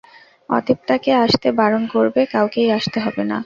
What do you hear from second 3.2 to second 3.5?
না।